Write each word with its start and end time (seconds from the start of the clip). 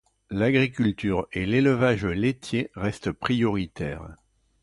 L'agriculture 0.31 1.27
et 1.31 1.45
l'élevage 1.45 2.05
laitier 2.07 2.71
restent 2.73 3.11
prioritaires. 3.11 4.15